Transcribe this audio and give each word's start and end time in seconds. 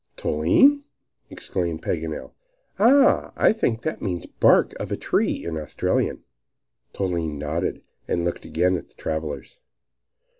"Toline!" 0.17 0.81
exclaimed 1.29 1.83
Paganel. 1.83 2.31
"Ah! 2.79 3.33
I 3.35 3.53
think 3.53 3.83
that 3.83 4.01
means 4.01 4.25
'bark 4.25 4.73
of 4.79 4.91
a 4.91 4.97
tree' 4.97 5.45
in 5.45 5.57
Australian." 5.57 6.23
Toline 6.91 7.37
nodded, 7.37 7.83
and 8.07 8.25
looked 8.25 8.43
again 8.43 8.77
at 8.77 8.87
the 8.87 8.95
travelers. 8.95 9.59